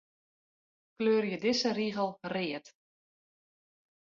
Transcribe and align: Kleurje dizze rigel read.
Kleurje 0.95 1.37
dizze 1.43 1.71
rigel 1.79 2.09
read. 2.33 2.65